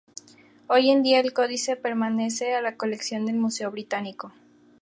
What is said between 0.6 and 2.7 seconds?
Hoy en día el códice pertenece a